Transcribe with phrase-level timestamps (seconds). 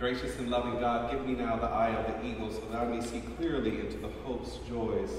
[0.00, 2.86] Gracious and loving God, give me now the eye of the eagle so that I
[2.86, 5.10] may see clearly into the hopes, joys,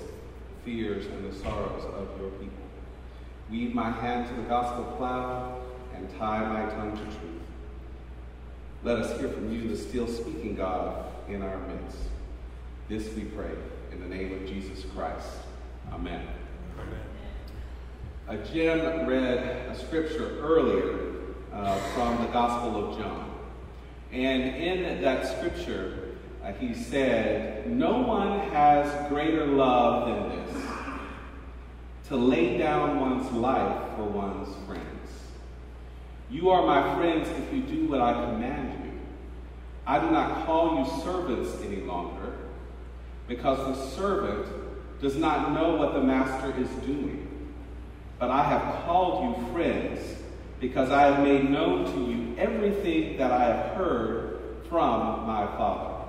[0.65, 2.63] fears, and the sorrows of your people.
[3.51, 5.61] Weave my hand to the gospel plow
[5.95, 7.43] and tie my tongue to truth.
[8.83, 11.99] Let us hear from you, the still speaking God, in our midst.
[12.89, 13.51] This we pray
[13.91, 15.27] in the name of Jesus Christ.
[15.93, 16.25] Amen.
[16.79, 16.99] Amen.
[18.27, 21.11] Uh, Jim read a scripture earlier
[21.53, 23.30] uh, from the Gospel of John.
[24.11, 26.09] And in that scripture,
[26.43, 30.65] uh, he said, No one has greater love than this
[32.09, 34.87] to lay down one's life for one's friends.
[36.29, 38.99] You are my friends if you do what I command you.
[39.87, 42.33] I do not call you servants any longer,
[43.27, 44.45] because the servant
[45.01, 47.27] does not know what the master is doing.
[48.19, 50.20] But I have called you friends
[50.61, 56.05] because I have made known to you everything that I have heard from my Father.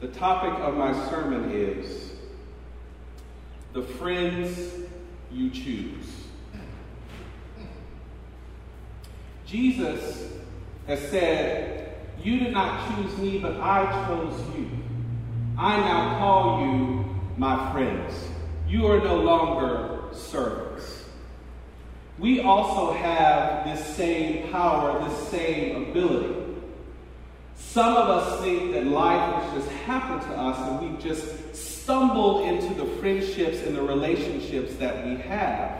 [0.00, 2.12] The topic of my sermon is
[3.72, 4.70] the friends
[5.32, 6.26] you choose.
[9.46, 10.32] Jesus
[10.86, 14.68] has said, You did not choose me, but I chose you.
[15.58, 17.04] I now call you
[17.38, 18.14] my friends.
[18.68, 20.69] You are no longer servants
[22.20, 26.36] we also have this same power, this same ability.
[27.56, 32.46] Some of us think that life has just happened to us and we've just stumbled
[32.46, 35.72] into the friendships and the relationships that we have.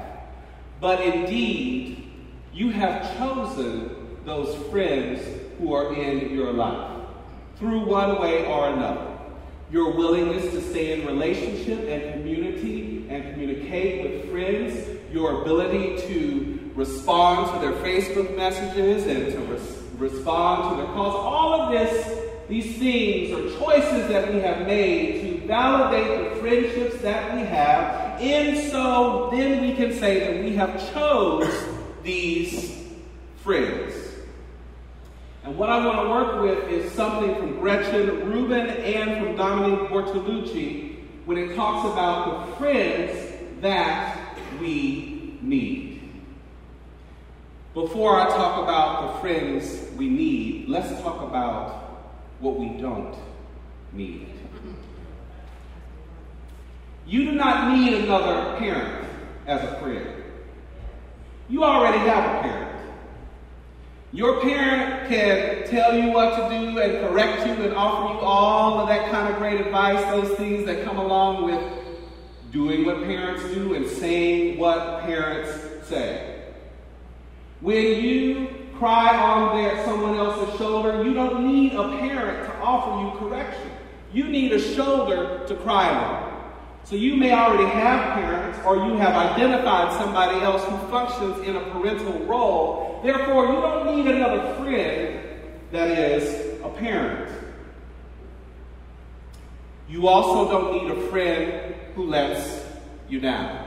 [0.81, 2.11] But indeed,
[2.55, 5.21] you have chosen those friends
[5.59, 7.03] who are in your life
[7.57, 9.19] through one way or another.
[9.71, 16.71] Your willingness to stay in relationship and community and communicate with friends your ability to
[16.75, 21.15] respond to their Facebook messages and to res- respond to their calls.
[21.15, 27.01] All of this, these things are choices that we have made to validate the friendships
[27.03, 28.21] that we have.
[28.21, 31.53] And so then we can say that we have chose
[32.03, 32.85] these
[33.43, 33.95] friends.
[35.43, 39.89] And what I want to work with is something from Gretchen Rubin and from Dominique
[39.89, 44.20] Bortolucci when it talks about the friends that
[44.59, 46.03] we need.
[47.75, 53.15] Before I talk about the friends we need, let's talk about what we don't
[53.93, 54.27] need.
[57.07, 59.07] You do not need another parent
[59.47, 60.07] as a friend.
[61.49, 62.71] You already have a parent.
[64.13, 68.81] Your parent can tell you what to do and correct you and offer you all
[68.81, 71.80] of that kind of great advice, those things that come along with
[72.51, 76.45] doing what parents do and saying what parents say.
[77.61, 83.05] When you cry on their, someone else's shoulder, you don't need a parent to offer
[83.05, 83.71] you correction.
[84.13, 86.31] You need a shoulder to cry on.
[86.85, 91.57] So you may already have parents or you have identified somebody else who functions in
[91.57, 93.01] a parental role.
[93.05, 95.21] Therefore, you don't need another friend
[95.71, 97.31] that is a parent.
[99.89, 102.65] You also don't need a friend who lets
[103.09, 103.67] you down.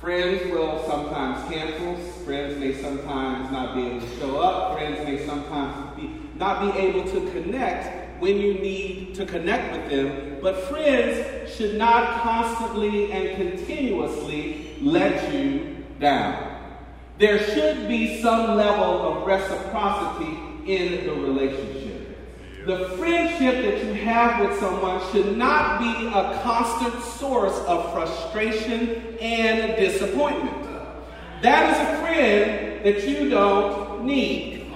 [0.00, 1.96] Friends will sometimes cancel.
[2.24, 4.76] Friends may sometimes not be able to show up.
[4.76, 9.90] Friends may sometimes be, not be able to connect when you need to connect with
[9.90, 10.38] them.
[10.42, 16.52] But friends should not constantly and continuously let you down.
[17.18, 21.75] There should be some level of reciprocity in the relationship.
[22.66, 29.16] The friendship that you have with someone should not be a constant source of frustration
[29.20, 30.66] and disappointment.
[31.42, 34.66] That is a friend that you don't need.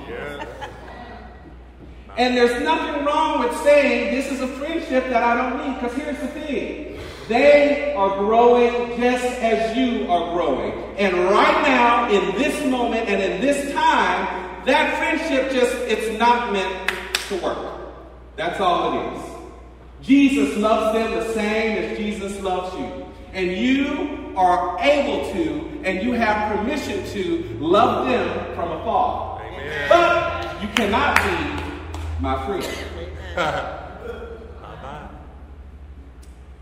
[2.17, 5.97] And there's nothing wrong with saying this is a friendship that I don't need, because
[5.97, 7.01] here's the thing.
[7.27, 10.73] They are growing just as you are growing.
[10.97, 16.53] And right now, in this moment and in this time, that friendship just, it's not
[16.53, 16.93] meant
[17.29, 17.79] to work.
[18.41, 19.23] That's all it is.
[20.01, 23.07] Jesus loves them the same as Jesus loves you.
[23.35, 29.43] And you are able to, and you have permission to love them from afar.
[29.43, 29.89] Amen.
[29.91, 31.63] But you cannot be
[32.19, 32.67] my friend.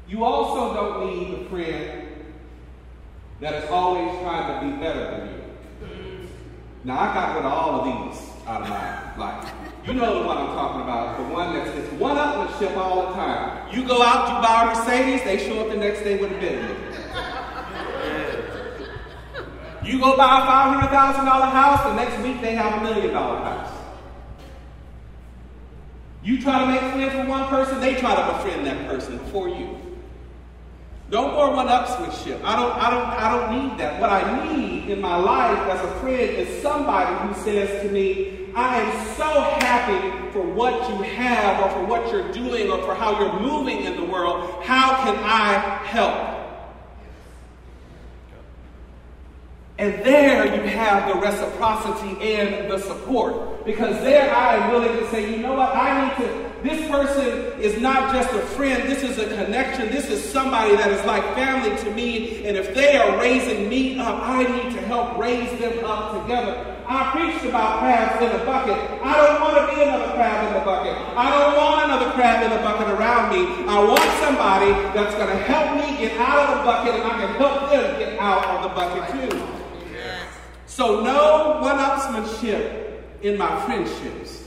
[0.08, 2.08] you also don't need a friend
[3.38, 5.86] that is always trying to be better than you.
[5.86, 6.26] Mm.
[6.82, 9.67] Now, I got rid of all of these out of my life.
[9.88, 13.14] You know the one I'm talking about, the one that's it's one upmanship all the
[13.14, 13.74] time.
[13.74, 16.34] You go out, you buy a Mercedes, they show up the next day with a
[16.34, 16.76] Bentley.
[19.82, 23.72] You go buy a $500,000 house, the next week they have a million dollar house.
[26.22, 29.48] You try to make friends with one person, they try to befriend that person for
[29.48, 29.74] you.
[31.10, 32.44] No more one-upsmanship.
[32.44, 33.98] I don't, I don't, I don't need that.
[33.98, 38.47] What I need in my life as a friend is somebody who says to me,
[38.58, 42.92] I am so happy for what you have or for what you're doing or for
[42.92, 44.64] how you're moving in the world.
[44.64, 45.52] How can I
[45.86, 46.38] help?
[49.78, 53.64] And there you have the reciprocity and the support.
[53.64, 55.72] Because there I am willing to say, you know what,
[56.62, 59.90] This person is not just a friend, this is a connection.
[59.90, 62.44] This is somebody that is like family to me.
[62.46, 66.74] And if they are raising me up, I need to help raise them up together.
[66.88, 68.78] I preached about crabs in a bucket.
[69.04, 70.94] I don't want to be another crab in the bucket.
[71.16, 73.44] I don't want another crab in the bucket around me.
[73.68, 77.26] I want somebody that's going to help me get out of the bucket and I
[77.26, 79.58] can help them get out of the bucket too.
[80.66, 84.37] So, no one upsmanship in my friendships.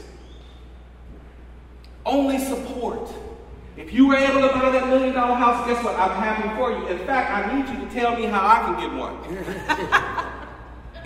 [2.05, 3.09] Only support.
[3.77, 5.95] If you were able to buy that million dollar house, guess what?
[5.95, 6.87] I'm happy for you.
[6.87, 10.35] In fact, I need you to tell me how I can get one.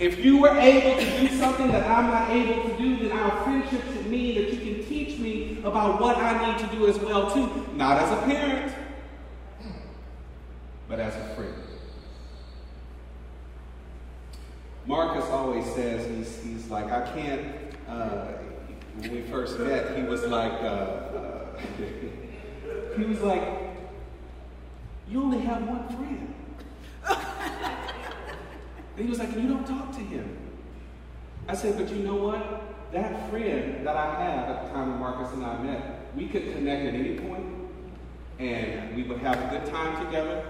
[0.00, 3.44] if you were able to do something that I'm not able to do, then our
[3.44, 6.98] friendship should mean that you can teach me about what I need to do as
[6.98, 7.66] well, too.
[7.74, 8.72] Not as a parent,
[10.88, 11.54] but as a friend.
[14.86, 17.56] Marcus always says, he's, he's like, I can't,
[17.88, 18.32] uh,
[18.98, 21.56] when we first met, he was like, uh,
[22.96, 23.42] he was like,
[25.08, 26.34] you only have one friend.
[28.96, 30.36] and he was like, you don't talk to him.
[31.48, 32.92] I said, but you know what?
[32.92, 36.52] That friend that I had at the time when Marcus and I met, we could
[36.52, 37.46] connect at any point,
[38.38, 40.44] and we would have a good time together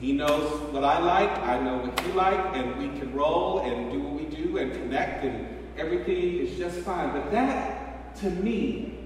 [0.00, 3.92] he knows what I like, I know what he like, and we can roll and
[3.92, 5.46] do what we do and connect, and
[5.76, 7.12] everything is just fine.
[7.12, 7.79] But that,
[8.16, 8.98] to me,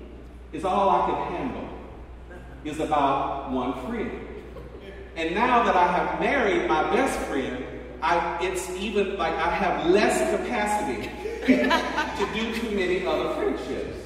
[0.52, 1.68] is all I can handle,
[2.64, 4.10] is about one friend.
[5.16, 7.64] And now that I have married my best friend,
[8.02, 11.08] I, it's even like I have less capacity
[11.46, 13.96] to do too many other friendships.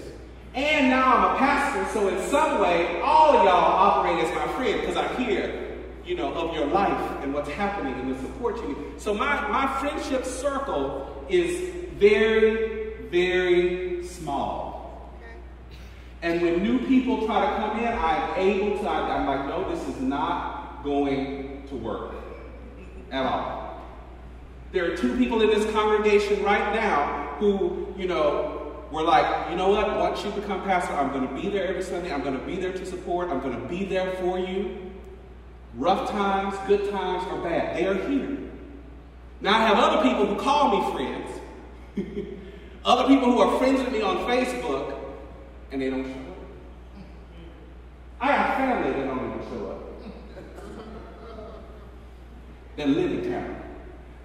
[0.55, 4.47] And now I'm a pastor, so in some way, all of y'all operate as my
[4.55, 5.69] friend because I hear
[6.09, 8.95] you know, of your life and what's happening and the support you.
[8.97, 14.68] So my, my friendship circle is very, very small.
[16.23, 19.87] And when new people try to come in, I'm able to, I'm like, no, this
[19.89, 22.15] is not going to work
[23.11, 23.81] at all.
[24.73, 28.59] There are two people in this congregation right now who, you know,
[28.91, 31.83] were like, you know what, once you become pastor, I'm going to be there every
[31.83, 32.13] Sunday.
[32.13, 33.29] I'm going to be there to support.
[33.29, 34.91] I'm going to be there for you.
[35.75, 38.39] Rough times, good times, or bad, they are here.
[39.41, 42.29] Now, I have other people who call me friends,
[42.85, 44.98] other people who are friends with me on Facebook,
[45.71, 46.37] and they don't show up.
[48.21, 49.79] I have family that don't even show up.
[52.77, 53.63] They live in town.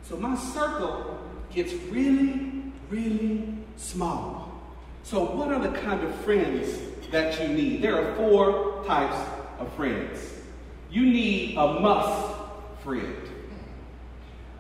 [0.04, 1.19] So my circle
[1.54, 3.48] gets really, really
[3.78, 4.62] small.
[5.04, 6.80] So, what are the kind of friends
[7.12, 7.81] that you need?
[7.81, 9.18] There are four types
[9.60, 10.34] of friends.
[10.89, 12.36] You need a must
[12.84, 13.18] friend.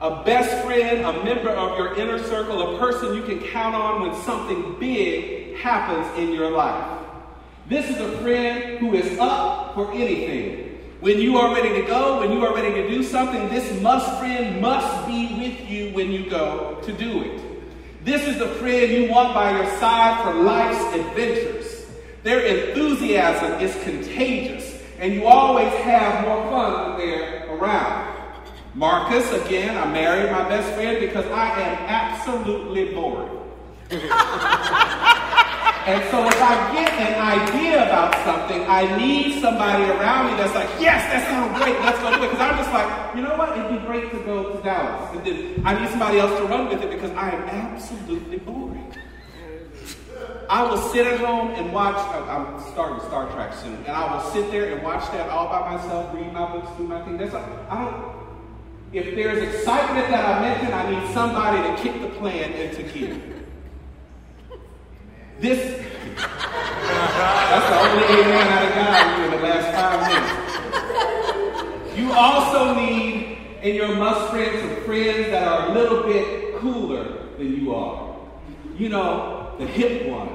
[0.01, 4.01] A best friend, a member of your inner circle, a person you can count on
[4.01, 6.99] when something big happens in your life.
[7.67, 10.79] This is a friend who is up for anything.
[10.99, 14.19] When you are ready to go, when you are ready to do something, this must
[14.19, 17.41] friend must be with you when you go to do it.
[18.05, 21.85] This is the friend you want by your side for life's adventures.
[22.23, 28.13] Their enthusiasm is contagious and you always have more fun when they're around.
[28.73, 33.29] Marcus, again, I married my best friend because I am absolutely bored.
[35.85, 40.55] and so if I get an idea about something, I need somebody around me that's
[40.55, 42.31] like, yes, that sounds great, let's go do it.
[42.31, 45.15] Because I'm just like, you know what, it'd be great to go to Dallas.
[45.15, 48.93] And then I need somebody else to run with it because I am absolutely boring.
[50.49, 54.13] I will sit at home and watch, uh, I'm starting Star Trek soon, and I
[54.13, 57.17] will sit there and watch that all by myself, read my books, do my thing.
[57.17, 58.23] That's like, I don't,
[58.93, 63.19] if there's excitement that I mentioned, I need somebody to kick the plan into gear.
[65.39, 65.59] This,
[66.15, 71.97] that's the only amen I got you in the last five minutes.
[71.97, 77.27] You also need in your must friends some friends that are a little bit cooler
[77.37, 78.15] than you are.
[78.77, 80.29] You know, the hip one,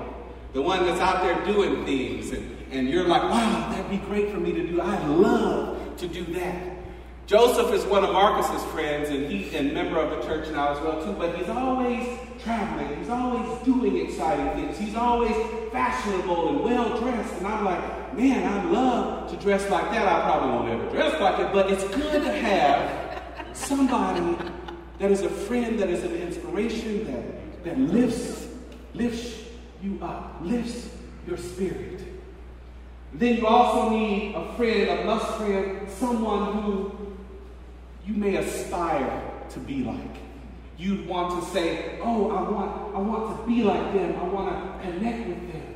[0.52, 4.30] the one that's out there doing things, and, and you're like, wow, that'd be great
[4.30, 4.80] for me to do.
[4.80, 6.76] I'd love to do that.
[7.26, 10.80] Joseph is one of Marcus's friends, and he's a member of the church now as
[10.80, 11.12] well too.
[11.12, 12.98] But he's always traveling.
[12.98, 14.78] He's always doing exciting things.
[14.78, 15.34] He's always
[15.72, 17.34] fashionable and well dressed.
[17.34, 20.06] And I'm like, man, I love to dress like that.
[20.06, 24.36] I probably won't ever dress like it, but it's good to have somebody
[24.98, 28.46] that is a friend, that is an inspiration, that that lifts
[28.94, 29.44] lifts
[29.82, 30.88] you up, lifts
[31.26, 32.02] your spirit.
[33.12, 36.92] Then you also need a friend, a must friend, someone who
[38.06, 40.27] you may aspire to be like.
[40.78, 44.16] You'd want to say, oh, I want, I want to be like them.
[44.16, 45.74] I want to connect with them.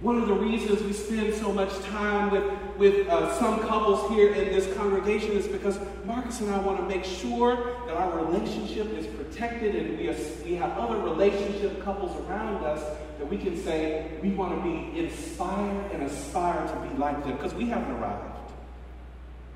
[0.00, 2.44] One of the reasons we spend so much time with,
[2.76, 6.84] with uh, some couples here in this congregation is because Marcus and I want to
[6.84, 12.62] make sure that our relationship is protected and we, we have other relationship couples around
[12.64, 12.82] us
[13.18, 17.36] that we can say we want to be inspired and aspire to be like them
[17.36, 18.52] because we haven't arrived.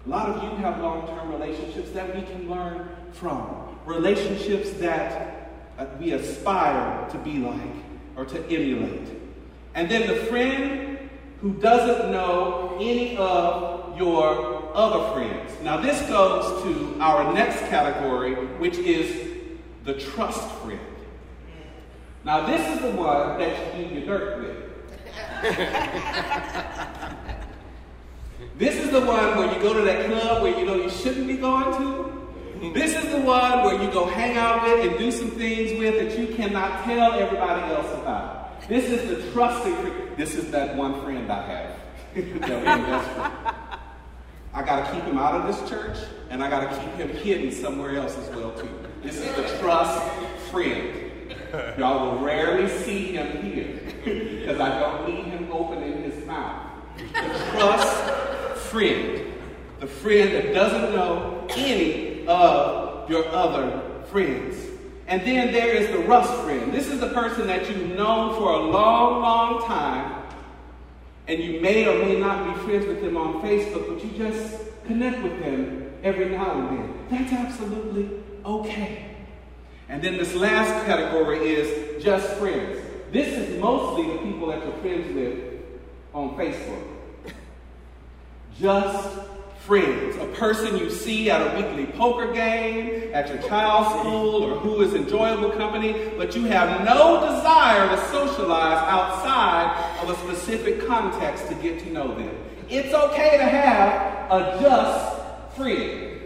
[0.06, 5.50] A lot of you have long term relationships that we can learn from, relationships that
[5.78, 7.58] uh, we aspire to be like
[8.16, 9.08] or to emulate.
[9.74, 10.98] And then the friend
[11.40, 15.52] who doesn't know any of your other friends.
[15.62, 19.28] Now, this goes to our next category, which is
[19.84, 20.80] the trust friend.
[22.24, 24.56] Now, this is the one that you do your dirt with.
[28.58, 31.26] this is the one where you go to that club where you know you shouldn't
[31.26, 32.17] be going to.
[32.60, 35.94] This is the one where you go hang out with and do some things with
[35.94, 38.68] that you cannot tell everybody else about.
[38.68, 40.16] This is the trusting friend.
[40.16, 41.76] This is that one friend I have.
[44.54, 45.98] I got to keep him out of this church,
[46.30, 48.68] and I got to keep him hidden somewhere else as well too.
[49.02, 50.02] This is the trust
[50.50, 51.04] friend.
[51.78, 56.72] Y'all will rarely see him here because I don't need him opening his mouth.
[56.96, 57.04] The
[57.52, 58.02] trust
[58.62, 59.26] friend.
[59.78, 64.56] The friend that doesn't know any of your other friends.
[65.06, 66.72] And then there is the rust friend.
[66.72, 70.22] This is the person that you've known for a long, long time.
[71.26, 74.58] And you may or may not be friends with them on Facebook, but you just
[74.86, 76.94] connect with them every now and then.
[77.10, 79.16] That's absolutely okay.
[79.88, 82.78] And then this last category is just friends.
[83.10, 85.62] This is mostly the people that you're friends with
[86.12, 86.84] on Facebook.
[88.60, 89.18] Just
[89.68, 90.16] friends.
[90.16, 94.80] A person you see at a weekly poker game, at your child's school, or who
[94.80, 101.48] is enjoyable company, but you have no desire to socialize outside of a specific context
[101.48, 102.34] to get to know them.
[102.70, 106.18] It's okay to have a just friend.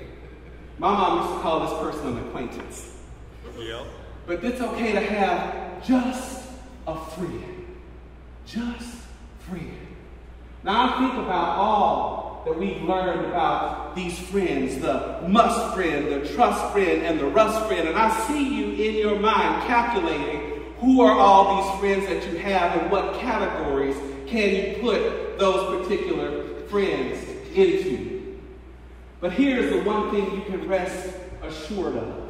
[0.79, 2.97] My mom used to call this person an acquaintance.
[3.59, 3.87] Yep.
[4.25, 6.49] But it's okay to have just
[6.87, 7.67] a friend.
[8.47, 8.99] Just
[9.41, 9.77] friend.
[10.63, 16.29] Now I think about all that we've learned about these friends, the must friend, the
[16.35, 21.01] trust friend, and the rust friend, and I see you in your mind calculating who
[21.03, 23.97] are all these friends that you have and what categories
[24.27, 28.39] can you put those particular friends into.
[29.21, 32.29] But here's the one thing you can rest assured of.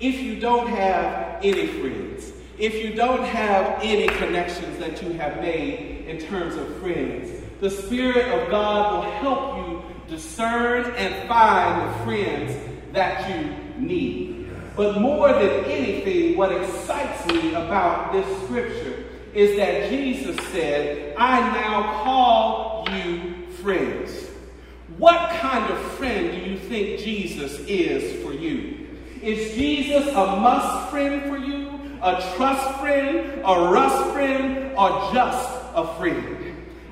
[0.00, 5.40] If you don't have any friends, if you don't have any connections that you have
[5.40, 11.80] made in terms of friends, the Spirit of God will help you discern and find
[11.80, 12.54] the friends
[12.92, 14.50] that you need.
[14.76, 21.40] But more than anything, what excites me about this scripture is that Jesus said, I
[21.54, 24.28] now call you friends.
[24.98, 28.88] What kind of friend do you think Jesus is for you?
[29.22, 31.70] Is Jesus a must friend for you,
[32.02, 36.43] a trust friend, a rust friend, or just a friend?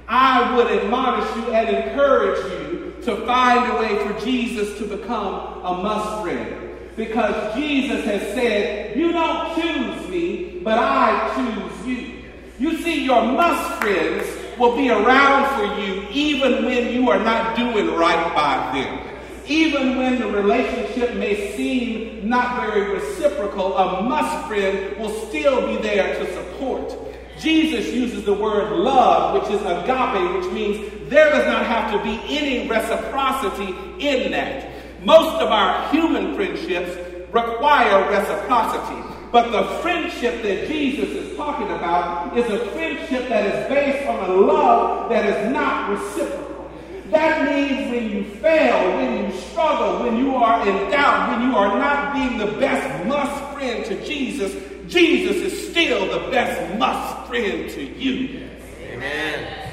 [0.09, 5.63] I would admonish you and encourage you to find a way for Jesus to become
[5.65, 6.71] a must friend.
[6.97, 12.23] Because Jesus has said, You don't choose me, but I choose you.
[12.59, 14.27] You see, your must friends
[14.59, 19.09] will be around for you even when you are not doing right by them.
[19.47, 25.83] Even when the relationship may seem not very reciprocal, a must friend will still be
[25.83, 26.97] there to support.
[27.43, 32.03] Jesus uses the word love, which is agape, which means there does not have to
[32.03, 34.71] be any reciprocity in that.
[35.05, 36.97] Most of our human friendships
[37.33, 39.03] require reciprocity.
[39.33, 44.31] But the friendship that Jesus is talking about is a friendship that is based on
[44.31, 46.71] a love that is not reciprocal.
[47.11, 51.57] That means when you fail, when you struggle, when you are in doubt, when you
[51.57, 54.55] are not being the best must friend to Jesus,
[54.87, 58.47] Jesus is still the best must friend to you.
[58.83, 59.73] Amen.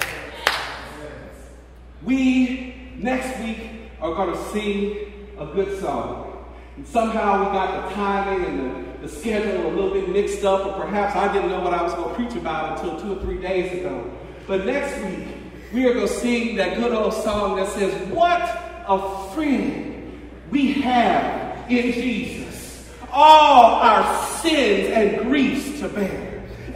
[2.04, 6.46] We next week are going to sing a good song.
[6.78, 10.68] And somehow we got the timing and the, the schedule a little bit mixed up,
[10.68, 13.22] or perhaps I didn't know what I was going to preach about until two or
[13.22, 14.10] three days ago.
[14.48, 15.28] But next week,
[15.74, 18.42] we are going to sing that good old song that says, What
[18.88, 22.90] a friend we have in Jesus.
[23.12, 26.29] All our sins and griefs to bear.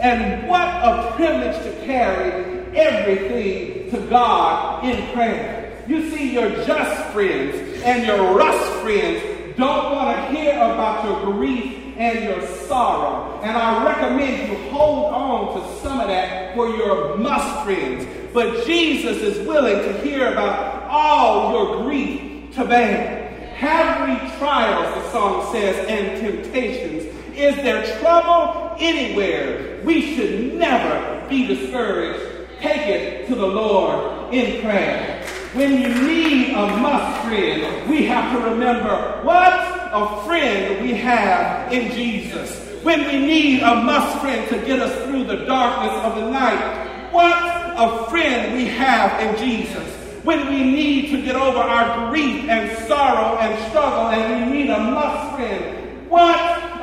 [0.04, 5.82] And what a privilege to carry everything to God in prayer.
[5.88, 9.24] You see, your just friends and your rust friends
[9.56, 13.40] don't want to hear about your grief and your sorrow.
[13.44, 18.06] And I recommend you hold on to some of that for your must friends.
[18.34, 23.30] But Jesus is willing to hear about all your grief to bear.
[23.56, 27.23] Have we trials, the song says, and temptations?
[27.44, 29.82] Is there trouble anywhere?
[29.84, 32.24] We should never be discouraged.
[32.62, 35.22] Take it to the Lord in prayer.
[35.52, 41.74] When you need a must friend, we have to remember what a friend we have
[41.74, 42.62] in Jesus.
[42.82, 47.12] When we need a must friend to get us through the darkness of the night,
[47.12, 49.86] what a friend we have in Jesus.
[50.24, 54.70] When we need to get over our grief and sorrow and struggle and we need
[54.70, 55.83] a must friend,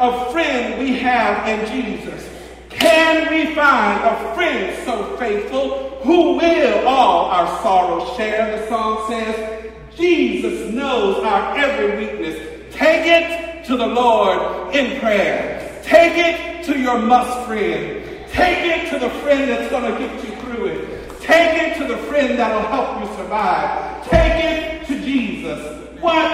[0.00, 2.26] a friend we have in Jesus.
[2.70, 8.58] Can we find a friend so faithful who will all our sorrows share?
[8.58, 12.74] The song says, Jesus knows our every weakness.
[12.74, 15.82] Take it to the Lord in prayer.
[15.84, 18.02] Take it to your must friend.
[18.30, 21.20] Take it to the friend that's going to get you through it.
[21.20, 24.08] Take it to the friend that'll help you survive.
[24.08, 26.00] Take it to Jesus.
[26.00, 26.32] What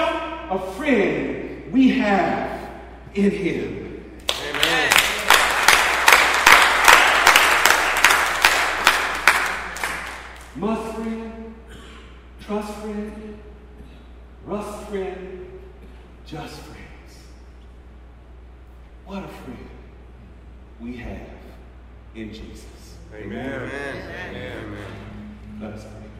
[0.52, 2.55] a friend we have
[3.16, 4.04] in him.
[4.28, 4.92] Amen.
[10.56, 11.54] Must friend,
[12.40, 13.38] trust friend,
[14.44, 15.60] rust friend,
[16.26, 16.82] just friends.
[19.06, 19.68] What a friend
[20.78, 21.20] we have
[22.14, 22.96] in Jesus.
[23.14, 23.62] Amen.
[23.62, 24.34] Amen.
[24.34, 24.76] Amen.
[25.58, 26.10] Let us pray.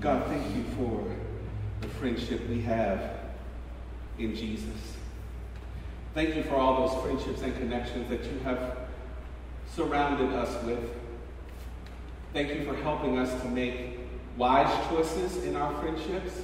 [0.00, 1.04] God, thank you for
[1.82, 3.21] the friendship we have
[4.18, 4.96] in Jesus.
[6.14, 8.76] Thank you for all those friendships and connections that you have
[9.74, 10.78] surrounded us with.
[12.32, 13.98] Thank you for helping us to make
[14.36, 16.42] wise choices in our friendships.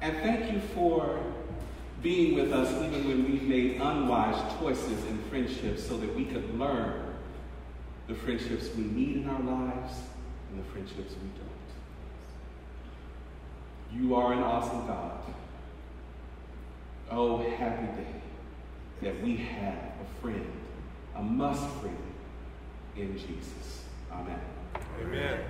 [0.00, 1.18] And thank you for
[2.02, 6.58] being with us even when we've made unwise choices in friendships so that we could
[6.58, 7.02] learn
[8.06, 9.94] the friendships we need in our lives
[10.50, 11.56] and the friendships we don't.
[14.02, 15.20] You are an awesome God.
[17.10, 18.08] Oh, happy day
[19.02, 20.50] that we have a friend,
[21.14, 21.96] a must friend
[22.96, 23.84] in Jesus.
[24.10, 24.40] Amen.
[25.00, 25.40] Amen.